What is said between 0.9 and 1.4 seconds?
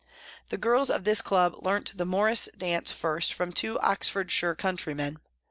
this